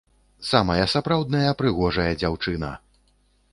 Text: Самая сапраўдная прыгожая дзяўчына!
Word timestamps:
Самая 0.51 0.85
сапраўдная 0.93 1.51
прыгожая 1.61 2.09
дзяўчына! 2.25 2.73